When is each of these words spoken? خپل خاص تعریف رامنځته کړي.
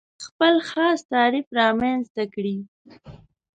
خپل 0.25 0.53
خاص 0.69 0.99
تعریف 1.11 1.47
رامنځته 1.59 2.23
کړي. 2.33 2.57